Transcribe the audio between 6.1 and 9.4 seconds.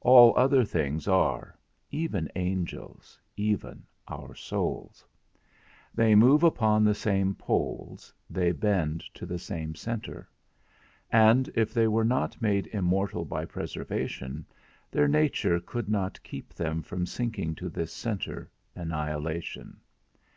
move upon the same poles, they bend to the